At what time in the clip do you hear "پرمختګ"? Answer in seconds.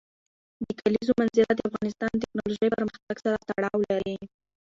2.75-3.15